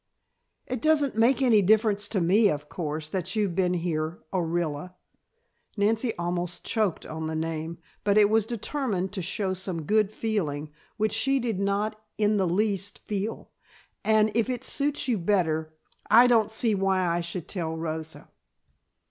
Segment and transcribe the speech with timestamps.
[0.65, 4.95] "It doesn't make any difference to me, of course, that you've been here Orilla,"
[5.77, 11.13] Nancy almost choked on the name, but was determined to show some good feeling which
[11.13, 13.51] she did not in the least feel
[14.03, 15.71] "and, if it suits you better,
[16.09, 18.27] I don't see why I should tell Rosa."